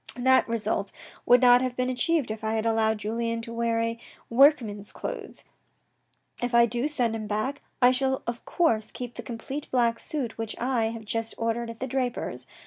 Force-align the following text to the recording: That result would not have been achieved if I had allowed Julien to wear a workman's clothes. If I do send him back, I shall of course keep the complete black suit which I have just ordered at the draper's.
That 0.17 0.47
result 0.49 0.91
would 1.27 1.41
not 1.43 1.61
have 1.61 1.75
been 1.75 1.91
achieved 1.91 2.31
if 2.31 2.43
I 2.43 2.53
had 2.53 2.65
allowed 2.65 2.97
Julien 2.97 3.39
to 3.43 3.53
wear 3.53 3.79
a 3.79 3.99
workman's 4.31 4.91
clothes. 4.91 5.43
If 6.41 6.55
I 6.55 6.65
do 6.65 6.87
send 6.87 7.15
him 7.15 7.27
back, 7.27 7.61
I 7.83 7.91
shall 7.91 8.23
of 8.25 8.43
course 8.43 8.89
keep 8.89 9.13
the 9.13 9.21
complete 9.21 9.69
black 9.69 9.99
suit 9.99 10.39
which 10.39 10.55
I 10.59 10.85
have 10.85 11.05
just 11.05 11.35
ordered 11.37 11.69
at 11.69 11.79
the 11.81 11.85
draper's. 11.85 12.47